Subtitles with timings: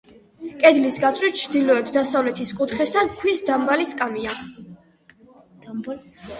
[0.61, 4.37] კედლის გასწვრივ, ჩრდილოეთ-დასავლეთის კუთხესთან, ქვის დაბალი სკამია.